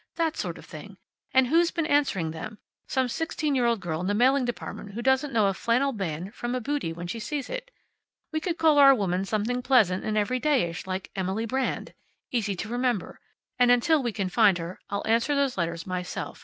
That 0.15 0.35
sort 0.35 0.57
of 0.57 0.65
thing. 0.65 0.97
And 1.31 1.45
who's 1.45 1.69
been 1.69 1.85
answering 1.85 2.31
them? 2.31 2.57
Some 2.87 3.07
sixteen 3.07 3.53
year 3.53 3.67
old 3.67 3.81
girl 3.81 4.01
in 4.01 4.07
the 4.07 4.15
mailing 4.15 4.45
department 4.45 4.93
who 4.95 5.01
doesn't 5.03 5.31
know 5.31 5.45
a 5.45 5.53
flannel 5.53 5.91
band 5.93 6.33
from 6.33 6.55
a 6.55 6.59
bootee 6.59 6.91
when 6.95 7.05
she 7.05 7.19
sees 7.19 7.51
it. 7.51 7.69
We 8.33 8.39
could 8.39 8.57
call 8.57 8.79
our 8.79 8.95
woman 8.95 9.25
something 9.25 9.61
pleasant 9.61 10.03
and 10.03 10.17
everydayish, 10.17 10.87
like 10.87 11.11
Emily 11.15 11.45
Brand. 11.45 11.93
Easy 12.31 12.55
to 12.55 12.67
remember. 12.67 13.19
And 13.59 13.69
until 13.69 14.01
we 14.01 14.11
can 14.11 14.29
find 14.29 14.57
her, 14.57 14.79
I'll 14.89 15.05
answer 15.05 15.35
those 15.35 15.55
letters 15.55 15.85
myself. 15.85 16.39